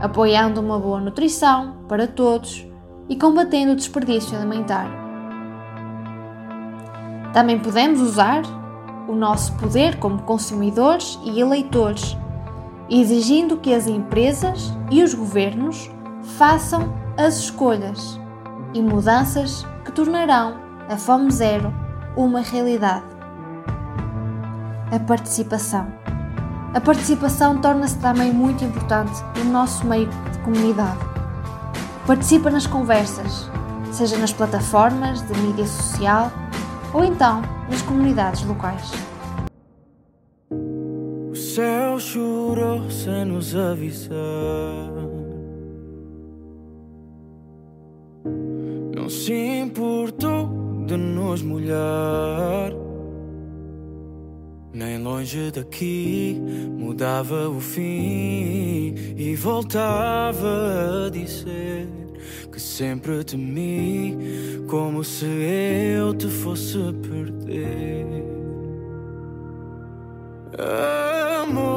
apoiando 0.00 0.60
uma 0.60 0.78
boa 0.78 1.00
nutrição 1.00 1.76
para 1.88 2.06
todos 2.06 2.66
e 3.08 3.16
combatendo 3.16 3.72
o 3.72 3.76
desperdício 3.76 4.36
alimentar. 4.36 4.88
Também 7.32 7.58
podemos 7.58 8.00
usar 8.00 8.42
o 9.08 9.14
nosso 9.14 9.52
poder 9.56 9.98
como 9.98 10.22
consumidores 10.22 11.18
e 11.24 11.40
eleitores, 11.40 12.16
exigindo 12.88 13.56
que 13.56 13.74
as 13.74 13.86
empresas 13.86 14.72
e 14.90 15.02
os 15.02 15.14
governos 15.14 15.90
façam 16.38 16.94
as 17.16 17.36
escolhas 17.38 18.18
e 18.72 18.80
mudanças 18.80 19.66
que 19.84 19.92
tornarão 19.92 20.56
a 20.88 20.96
fome 20.96 21.30
zero 21.30 21.72
uma 22.16 22.40
realidade. 22.40 23.04
A 24.90 24.98
participação. 25.00 26.03
A 26.74 26.80
participação 26.80 27.60
torna-se 27.60 27.96
também 28.00 28.32
muito 28.32 28.64
importante 28.64 29.12
no 29.38 29.44
nosso 29.44 29.86
meio 29.86 30.08
de 30.08 30.38
comunidade. 30.40 30.98
Participa 32.04 32.50
nas 32.50 32.66
conversas, 32.66 33.48
seja 33.92 34.18
nas 34.18 34.32
plataformas 34.32 35.22
de 35.22 35.38
mídia 35.40 35.66
social 35.68 36.32
ou 36.92 37.04
então 37.04 37.42
nas 37.70 37.80
comunidades 37.82 38.44
locais. 38.44 38.90
O 40.50 41.36
céu 41.36 42.00
chorou 42.00 42.90
sem 42.90 43.24
nos 43.24 43.54
avisar. 43.54 44.16
Não 48.96 49.08
se 49.08 49.32
importou 49.32 50.48
de 50.86 50.96
nos 50.96 51.40
molhar. 51.40 52.72
Nem 54.74 54.98
longe 54.98 55.52
daqui 55.52 56.36
mudava 56.76 57.48
o 57.48 57.60
fim 57.60 58.92
e 59.16 59.36
voltava 59.36 61.06
a 61.06 61.10
dizer 61.10 61.86
que 62.50 62.60
sempre 62.60 63.22
temi 63.22 64.18
como 64.66 65.04
se 65.04 65.26
eu 65.26 66.12
te 66.12 66.26
fosse 66.26 66.78
perder. 67.06 68.24
Amor, 71.40 71.73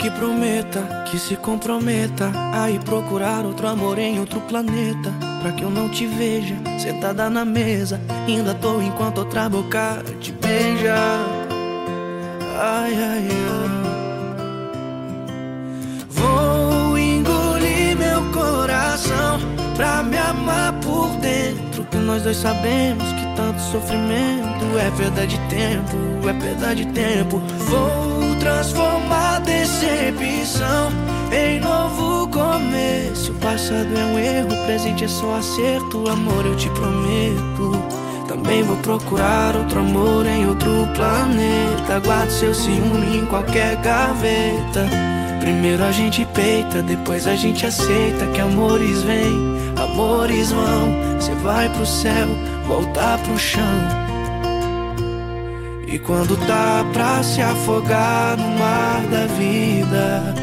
que 0.00 0.10
prometa, 0.10 1.04
que 1.10 1.18
se 1.18 1.36
comprometa 1.36 2.32
a 2.54 2.70
ir 2.70 2.80
procurar 2.80 3.44
outro 3.44 3.68
amor 3.68 3.98
em 3.98 4.18
outro 4.18 4.40
planeta. 4.40 5.12
Pra 5.42 5.52
que 5.52 5.62
eu 5.62 5.70
não 5.70 5.90
te 5.90 6.06
veja 6.06 6.56
sentada 6.78 7.28
na 7.28 7.44
mesa, 7.44 8.00
ainda 8.26 8.54
tô 8.54 8.80
enquanto 8.80 9.18
outra 9.18 9.46
boca 9.50 10.02
te 10.18 10.32
beija. 10.32 10.94
Ai, 12.58 12.94
ai, 12.94 13.28
ai. 13.28 13.70
Vou 16.08 16.98
engolir 16.98 17.94
meu 17.98 18.24
coração 18.32 19.38
pra 19.76 20.02
me 20.02 20.16
amar 20.16 20.72
por 20.80 21.08
dentro. 21.20 21.84
Que 21.84 21.98
nós 21.98 22.22
dois 22.22 22.38
sabemos 22.38 23.04
que 23.04 23.36
tanto 23.36 23.60
sofrimento 23.60 24.78
é 24.78 24.90
perda 24.96 25.26
de 25.26 25.38
tempo, 25.50 26.26
é 26.26 26.32
perda 26.32 26.74
de 26.74 26.86
tempo. 26.86 27.38
Vou 27.68 28.19
transformar 28.40 29.40
decepção 29.40 30.90
em 31.30 31.60
novo 31.60 32.26
começo. 32.28 33.30
O 33.32 33.34
passado 33.36 33.88
é 33.96 34.04
um 34.04 34.18
erro, 34.18 34.48
o 34.48 34.66
presente 34.66 35.04
é 35.04 35.08
só 35.08 35.36
acerto. 35.36 36.08
Amor, 36.08 36.44
eu 36.44 36.56
te 36.56 36.68
prometo. 36.70 38.00
Também 38.26 38.62
vou 38.62 38.76
procurar 38.78 39.54
outro 39.54 39.80
amor 39.80 40.26
em 40.26 40.48
outro 40.48 40.88
planeta. 40.96 42.00
Guardo 42.04 42.30
seu 42.30 42.54
ciúme 42.54 43.18
em 43.18 43.26
qualquer 43.26 43.76
gaveta. 43.76 44.88
Primeiro 45.40 45.84
a 45.84 45.92
gente 45.92 46.24
peita, 46.34 46.82
depois 46.82 47.26
a 47.26 47.34
gente 47.34 47.64
aceita 47.64 48.26
que 48.26 48.40
amores 48.40 49.02
vêm, 49.02 49.36
amores 49.76 50.52
vão. 50.52 51.16
Você 51.18 51.34
vai 51.36 51.68
pro 51.70 51.86
céu, 51.86 52.28
voltar 52.66 53.18
pro 53.18 53.38
chão. 53.38 54.09
E 55.90 55.98
quando 55.98 56.36
tá 56.46 56.84
pra 56.92 57.20
se 57.20 57.42
afogar 57.42 58.36
no 58.36 58.48
mar 58.60 59.02
da 59.10 59.26
vida, 59.34 60.34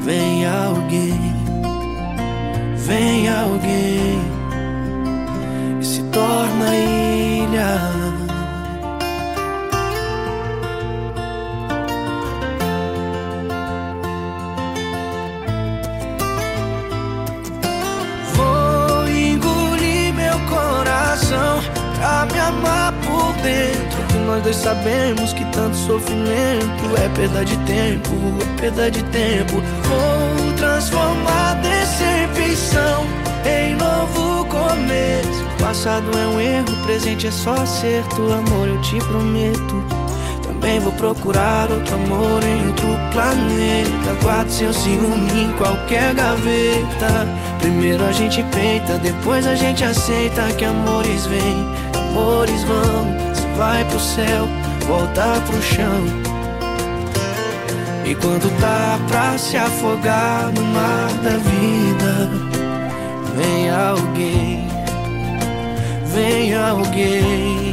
vem 0.00 0.44
alguém, 0.46 1.18
vem 2.76 3.26
alguém 3.30 4.20
e 5.80 5.84
se 5.84 6.02
torna 6.04 6.76
ilha. 6.76 8.03
Nós 24.34 24.42
dois 24.42 24.56
sabemos 24.56 25.32
que 25.32 25.44
tanto 25.52 25.76
sofrimento 25.76 26.84
é 27.00 27.08
perda 27.10 27.44
de 27.44 27.56
tempo, 27.58 28.10
é 28.40 28.60
perda 28.60 28.90
de 28.90 29.02
tempo. 29.04 29.62
Vou 29.84 30.52
transformar 30.56 31.54
decepção 31.62 33.06
em 33.44 33.76
novo 33.76 34.44
começo. 34.46 35.44
Passado 35.60 36.06
é 36.18 36.26
um 36.26 36.40
erro, 36.40 36.84
presente 36.84 37.28
é 37.28 37.30
só 37.30 37.54
acerto. 37.54 38.22
Amor, 38.32 38.66
eu 38.66 38.80
te 38.80 38.98
prometo. 38.98 39.84
Também 40.42 40.80
vou 40.80 40.92
procurar 40.94 41.70
outro 41.70 41.94
amor 41.94 42.42
em 42.42 42.66
outro 42.66 42.88
planeta. 43.12 44.20
Guardo 44.20 44.50
seu 44.50 44.72
ciúme 44.72 45.44
em 45.44 45.52
qualquer 45.52 46.12
gaveta. 46.12 47.28
Primeiro 47.60 48.04
a 48.04 48.10
gente 48.10 48.42
peita, 48.52 48.98
depois 48.98 49.46
a 49.46 49.54
gente 49.54 49.84
aceita 49.84 50.52
que 50.54 50.64
amores 50.64 51.24
vêm, 51.26 51.64
amores 52.10 52.64
vão. 52.64 53.33
Você 53.54 53.60
vai 53.60 53.84
pro 53.84 54.00
céu, 54.00 54.48
volta 54.86 55.40
pro 55.46 55.62
chão. 55.62 56.04
E 58.04 58.14
quando 58.16 58.50
tá 58.60 58.98
pra 59.06 59.38
se 59.38 59.56
afogar 59.56 60.50
no 60.52 60.62
mar 60.62 61.08
da 61.22 61.36
vida, 61.38 62.30
vem 63.36 63.70
alguém, 63.70 64.68
vem 66.06 66.54
alguém. 66.54 67.72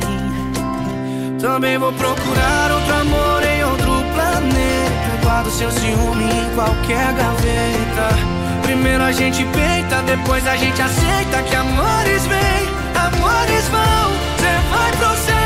Também 1.39 1.79
vou 1.79 1.91
procurar 1.93 2.71
outro 2.71 2.93
amor 2.93 3.43
em 3.43 3.63
outro 3.63 4.03
planeta. 4.13 5.23
Guardo 5.23 5.49
seu 5.49 5.71
ciúme 5.71 6.25
em 6.25 6.55
qualquer 6.55 7.11
gaveta. 7.13 8.15
Primeiro 8.61 9.03
a 9.03 9.11
gente 9.11 9.43
peita, 9.45 10.03
depois 10.03 10.47
a 10.47 10.55
gente 10.55 10.79
aceita 10.79 11.41
que 11.41 11.55
amores 11.55 12.27
vêm, 12.27 12.69
amores 12.95 13.67
vão. 13.69 14.11
Cê 14.37 14.51
vai 14.69 14.91
pro 14.91 15.15
céu, 15.25 15.40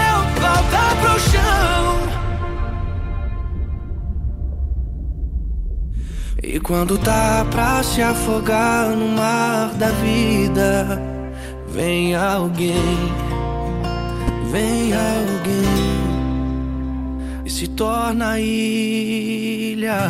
volta 0.55 0.95
pro 1.01 1.19
chão. 1.19 2.07
E 6.41 6.59
quando 6.59 6.97
tá 6.97 7.45
pra 7.51 7.83
se 7.83 8.01
afogar 8.01 8.89
no 8.89 9.09
mar 9.09 9.73
da 9.75 9.89
vida, 9.89 11.01
vem 11.67 12.15
alguém, 12.15 12.73
vem 14.51 14.93
alguém 14.93 15.95
e 17.45 17.49
se 17.49 17.67
torna 17.69 18.39
ilha. 18.39 20.09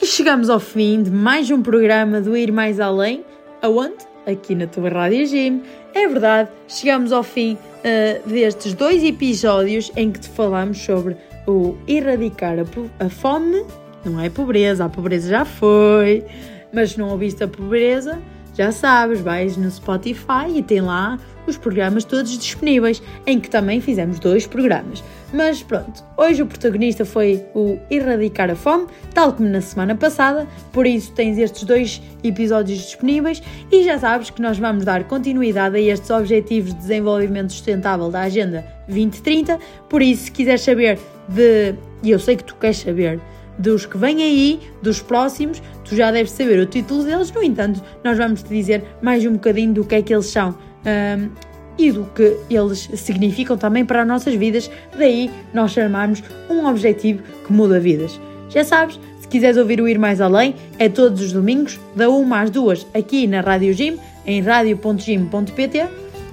E 0.00 0.06
chegamos 0.06 0.50
ao 0.50 0.58
fim 0.58 1.02
de 1.02 1.10
mais 1.10 1.48
um 1.50 1.62
programa 1.62 2.20
do 2.20 2.36
Ir 2.36 2.52
Mais 2.52 2.80
Além. 2.80 3.24
Aonde? 3.62 4.11
Aqui 4.26 4.54
na 4.54 4.66
tua 4.66 4.88
Rádio 4.88 5.26
Gym. 5.26 5.62
É 5.94 6.06
verdade, 6.06 6.48
chegamos 6.68 7.12
ao 7.12 7.22
fim 7.22 7.54
uh, 7.54 8.28
destes 8.28 8.72
dois 8.72 9.02
episódios 9.02 9.90
em 9.96 10.10
que 10.12 10.20
te 10.20 10.28
falamos 10.28 10.78
sobre 10.78 11.16
o 11.46 11.76
erradicar 11.88 12.56
a, 12.58 13.04
a 13.04 13.08
fome. 13.08 13.64
Não 14.04 14.20
é 14.20 14.30
pobreza, 14.30 14.84
a 14.84 14.88
pobreza 14.88 15.28
já 15.28 15.44
foi. 15.44 16.24
Mas 16.72 16.92
se 16.92 16.98
não 16.98 17.10
ouviste 17.10 17.42
a 17.42 17.48
pobreza, 17.48 18.18
já 18.54 18.70
sabes, 18.70 19.20
vais 19.20 19.56
no 19.56 19.70
Spotify 19.70 20.48
e 20.54 20.62
tem 20.62 20.80
lá 20.80 21.18
os 21.46 21.56
programas 21.56 22.04
todos 22.04 22.36
disponíveis, 22.38 23.02
em 23.26 23.40
que 23.40 23.50
também 23.50 23.80
fizemos 23.80 24.18
dois 24.18 24.46
programas. 24.46 25.02
Mas 25.32 25.62
pronto, 25.62 26.04
hoje 26.16 26.42
o 26.42 26.46
protagonista 26.46 27.06
foi 27.06 27.42
o 27.54 27.78
Erradicar 27.90 28.50
a 28.50 28.54
Fome, 28.54 28.86
tal 29.14 29.32
como 29.32 29.48
na 29.48 29.62
semana 29.62 29.94
passada, 29.94 30.46
por 30.72 30.86
isso 30.86 31.10
tens 31.12 31.38
estes 31.38 31.64
dois 31.64 32.02
episódios 32.22 32.80
disponíveis 32.80 33.42
e 33.70 33.82
já 33.82 33.98
sabes 33.98 34.28
que 34.28 34.42
nós 34.42 34.58
vamos 34.58 34.84
dar 34.84 35.04
continuidade 35.04 35.76
a 35.76 35.80
estes 35.80 36.10
Objetivos 36.10 36.74
de 36.74 36.80
Desenvolvimento 36.80 37.50
Sustentável 37.50 38.10
da 38.10 38.20
Agenda 38.20 38.62
2030, 38.88 39.58
por 39.88 40.02
isso 40.02 40.24
se 40.24 40.32
quiseres 40.32 40.60
saber 40.60 40.98
de, 41.28 41.74
e 42.02 42.10
eu 42.10 42.18
sei 42.18 42.36
que 42.36 42.44
tu 42.44 42.54
queres 42.56 42.76
saber, 42.76 43.18
dos 43.58 43.86
que 43.86 43.96
vêm 43.96 44.22
aí, 44.22 44.60
dos 44.82 45.00
próximos, 45.00 45.62
tu 45.82 45.96
já 45.96 46.10
deves 46.10 46.32
saber 46.32 46.58
o 46.58 46.66
título 46.66 47.04
deles, 47.04 47.32
no 47.32 47.42
entanto, 47.42 47.82
nós 48.04 48.18
vamos 48.18 48.42
te 48.42 48.50
dizer 48.50 48.84
mais 49.00 49.24
um 49.24 49.32
bocadinho 49.32 49.72
do 49.72 49.84
que 49.84 49.94
é 49.94 50.02
que 50.02 50.12
eles 50.12 50.26
são. 50.26 50.54
Um, 50.84 51.51
e 51.78 51.90
do 51.90 52.04
que 52.04 52.36
eles 52.50 52.88
significam 52.94 53.56
também 53.56 53.84
para 53.84 54.02
as 54.02 54.08
nossas 54.08 54.34
vidas, 54.34 54.70
daí 54.96 55.30
nós 55.52 55.72
chamarmos 55.72 56.22
um 56.48 56.66
objetivo 56.66 57.22
que 57.46 57.52
muda 57.52 57.80
vidas. 57.80 58.20
Já 58.48 58.64
sabes, 58.64 58.98
se 59.20 59.28
quiseres 59.28 59.56
ouvir 59.56 59.80
o 59.80 59.88
Ir 59.88 59.98
Mais 59.98 60.20
Além, 60.20 60.54
é 60.78 60.88
todos 60.88 61.22
os 61.22 61.32
domingos, 61.32 61.80
da 61.96 62.08
1 62.10 62.34
às 62.34 62.50
2, 62.50 62.86
aqui 62.94 63.26
na 63.26 63.40
Rádio 63.40 63.72
Gym, 63.72 63.98
em 64.26 64.42
radio.gym.pt. 64.42 65.88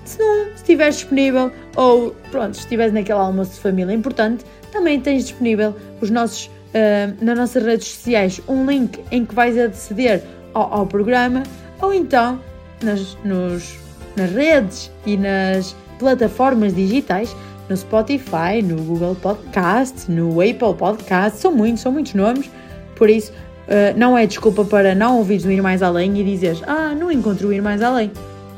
Se 0.05 0.19
não 0.19 0.47
estiveres 0.55 0.95
disponível 0.95 1.51
ou 1.75 2.15
pronto, 2.31 2.55
se 2.55 2.61
estiveres 2.61 2.93
naquele 2.93 3.19
almoço 3.19 3.53
de 3.53 3.59
família 3.59 3.93
importante, 3.93 4.43
também 4.71 4.99
tens 4.99 5.23
disponível 5.23 5.75
os 6.01 6.09
nossos, 6.09 6.47
uh, 6.47 7.23
nas 7.23 7.37
nossas 7.37 7.63
redes 7.63 7.87
sociais 7.87 8.41
um 8.47 8.65
link 8.65 8.99
em 9.11 9.25
que 9.25 9.33
vais 9.33 9.57
aceder 9.57 10.23
ao, 10.53 10.73
ao 10.73 10.87
programa 10.87 11.43
ou 11.81 11.93
então 11.93 12.39
nos 12.83 13.77
nas 14.15 14.31
redes 14.31 14.91
e 15.05 15.17
nas 15.17 15.75
plataformas 15.97 16.73
digitais, 16.73 17.35
no 17.69 17.77
Spotify, 17.77 18.61
no 18.63 18.81
Google 18.81 19.15
Podcast, 19.15 20.09
no 20.09 20.41
Apple 20.41 20.73
Podcast, 20.77 21.39
são 21.39 21.51
muitos, 21.51 21.81
são 21.81 21.91
muitos 21.91 22.13
nomes, 22.15 22.49
por 22.95 23.09
isso 23.09 23.31
uh, 23.31 23.97
não 23.97 24.17
é 24.17 24.25
desculpa 24.25 24.65
para 24.65 24.95
não 24.95 25.17
ouvires 25.17 25.45
o 25.45 25.51
Ir 25.51 25.61
Mais 25.61 25.83
Além 25.83 26.17
e 26.19 26.23
dizeres 26.23 26.61
ah, 26.65 26.95
não 26.95 27.11
encontro 27.11 27.49
o 27.49 27.53
Ir 27.53 27.61
Mais 27.61 27.81
Além, 27.81 28.11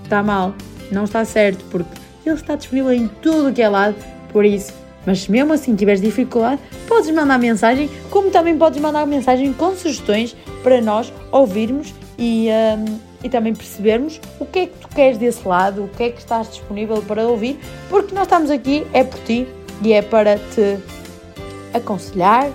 está 0.03 0.23
mal, 0.23 0.55
não 0.91 1.03
está 1.03 1.25
certo, 1.25 1.65
porque 1.69 1.89
ele 2.25 2.35
está 2.35 2.55
disponível 2.55 2.93
em 2.93 3.07
tudo 3.21 3.49
o 3.49 3.53
que 3.53 3.61
é 3.61 3.67
lado, 3.67 3.95
por 4.31 4.45
isso, 4.45 4.73
mas 5.05 5.23
se 5.23 5.31
mesmo 5.31 5.51
assim 5.51 5.75
tiveres 5.75 6.01
dificuldade, 6.01 6.61
podes 6.87 7.11
mandar 7.11 7.37
mensagem, 7.37 7.89
como 8.09 8.29
também 8.29 8.57
podes 8.57 8.79
mandar 8.79 9.05
mensagem 9.05 9.51
com 9.51 9.75
sugestões 9.75 10.35
para 10.63 10.79
nós 10.79 11.11
ouvirmos 11.31 11.93
e... 12.17 12.47
Uh, 12.49 13.10
e 13.23 13.29
também 13.29 13.53
percebermos 13.53 14.19
o 14.39 14.45
que 14.45 14.59
é 14.59 14.65
que 14.67 14.77
tu 14.79 14.87
queres 14.89 15.17
desse 15.17 15.47
lado, 15.47 15.83
o 15.83 15.87
que 15.87 16.03
é 16.03 16.09
que 16.09 16.19
estás 16.19 16.49
disponível 16.49 17.01
para 17.01 17.27
ouvir, 17.27 17.59
porque 17.89 18.13
nós 18.13 18.23
estamos 18.23 18.49
aqui 18.49 18.85
é 18.93 19.03
por 19.03 19.19
ti 19.21 19.47
e 19.81 19.93
é 19.93 20.01
para 20.01 20.37
te 20.37 20.77
aconselhar, 21.73 22.49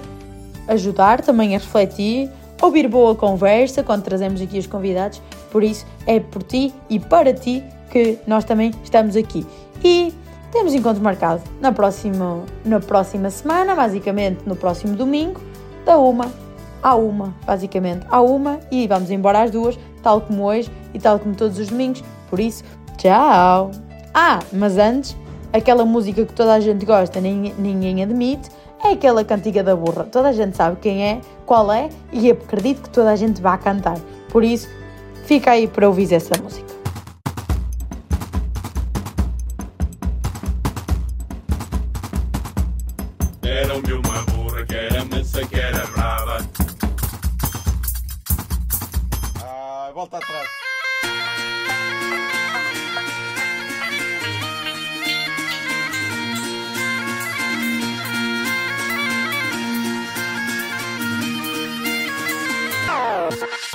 ajudar 0.69 1.21
também 1.23 1.55
a 1.55 1.59
refletir, 1.59 2.31
ouvir 2.61 2.89
boa 2.89 3.15
conversa 3.15 3.83
quando 3.83 4.03
trazemos 4.03 4.41
aqui 4.41 4.59
os 4.59 4.67
convidados. 4.67 5.21
Por 5.51 5.63
isso 5.63 5.87
é 6.07 6.21
por 6.21 6.43
ti 6.43 6.75
e 6.89 6.99
para 6.99 7.33
ti 7.33 7.63
que 7.91 8.19
nós 8.27 8.45
também 8.45 8.73
estamos 8.83 9.17
aqui. 9.17 9.47
E 9.83 10.13
temos 10.53 10.75
encontro 10.75 11.03
marcado 11.03 11.43
na 11.61 11.73
próxima, 11.73 12.45
na 12.65 12.81
próxima 12.81 13.31
semana, 13.31 13.75
basicamente 13.75 14.41
no 14.47 14.57
próximo 14.57 14.97
domingo, 14.97 15.41
da 15.85 15.99
uma 15.99 16.31
à 16.83 16.95
uma, 16.95 17.35
basicamente 17.45 18.07
à 18.09 18.21
uma, 18.21 18.61
e 18.71 18.87
vamos 18.87 19.11
embora 19.11 19.43
às 19.43 19.51
duas, 19.51 19.77
tal 20.07 20.21
como 20.21 20.45
hoje 20.45 20.71
e 20.95 21.01
tal 21.01 21.19
como 21.19 21.35
todos 21.35 21.59
os 21.59 21.67
domingos. 21.67 22.05
Por 22.31 22.39
isso, 22.39 22.63
tchau! 22.97 23.73
Ah, 24.15 24.39
mas 24.53 24.79
antes, 24.79 25.17
aquela 25.53 25.85
música 25.85 26.25
que 26.25 26.33
toda 26.33 26.55
a 26.55 26.61
gente 26.61 26.87
gosta, 26.87 27.21
ninguém, 27.21 27.53
ninguém 27.59 28.05
admite, 28.05 28.49
é 28.85 28.93
aquela 28.93 29.25
cantiga 29.25 29.65
da 29.65 29.75
burra. 29.75 30.05
Toda 30.05 30.29
a 30.29 30.33
gente 30.33 30.57
sabe 30.57 30.77
quem 30.81 31.03
é, 31.03 31.21
qual 31.45 31.73
é, 31.73 31.89
e 32.13 32.31
acredito 32.31 32.83
que 32.83 32.91
toda 32.91 33.11
a 33.11 33.17
gente 33.17 33.43
vai 33.43 33.59
cantar. 33.59 33.99
Por 34.31 34.45
isso, 34.45 34.69
fica 35.25 35.51
aí 35.51 35.67
para 35.67 35.89
ouvir 35.89 36.15
essa 36.15 36.41
música. 36.41 36.76
Volta 50.07 50.19
atrás. 50.19 50.49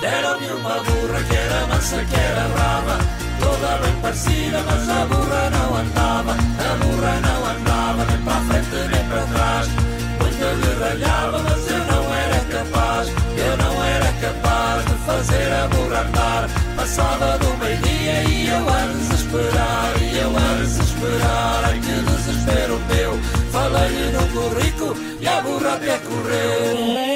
Deram-me 0.00 0.50
uma 0.52 0.82
burra 0.82 1.22
que 1.28 1.36
era 1.36 1.66
mansa, 1.66 2.04
que 2.04 2.16
era 2.16 2.48
brava. 2.48 2.98
Toda 3.40 3.78
bem 3.78 4.00
parecida, 4.00 4.62
mas 4.66 4.88
a 4.88 5.04
burra 5.06 5.50
não 5.50 5.76
andava. 5.76 6.32
A 6.32 6.76
burra 6.76 7.20
não 7.20 7.46
andava 7.50 8.04
nem 8.04 8.24
para 8.24 8.40
frente 8.40 8.88
nem 8.90 9.08
para 9.08 9.26
trás. 9.26 9.68
Muito 10.18 10.44
lhe 10.60 10.74
ralhava, 10.80 11.51
fazer 15.22 15.52
a 15.52 15.68
burra 15.68 16.00
andar. 16.00 16.48
Passava 16.76 17.38
do 17.38 17.56
meio-dia 17.58 18.24
e 18.24 18.48
eu 18.48 18.68
a 18.68 18.86
desesperar 18.86 19.92
E 20.00 20.18
eu 20.18 20.36
a 20.36 20.60
desesperar, 20.60 21.64
ai 21.64 21.80
que 21.80 21.92
desespero 22.10 22.80
meu. 22.88 23.18
Falei-lhe 23.52 24.10
no 24.12 24.26
currículo 24.28 24.96
e 25.20 25.28
a 25.28 25.40
burra 25.40 25.74
até 25.74 25.98
correu 25.98 27.11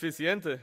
suficiente? 0.00 0.58